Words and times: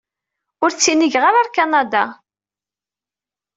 Ur 0.63 0.71
ttinigen 0.71 1.23
ara 1.27 1.39
ɣer 1.39 1.49
Kanada. 1.49 2.05